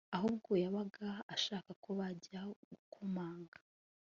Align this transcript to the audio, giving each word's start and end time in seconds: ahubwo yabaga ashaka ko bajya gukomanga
ahubwo 0.15 0.51
yabaga 0.63 1.09
ashaka 1.35 1.69
ko 1.83 1.89
bajya 1.99 2.41
gukomanga 2.67 3.57